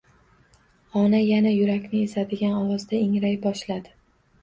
Ona 1.01 1.19
yana 1.27 1.53
yurakni 1.57 2.03
ezadigan 2.09 2.59
ovozda 2.65 3.07
ingray 3.11 3.41
boshladi 3.49 3.99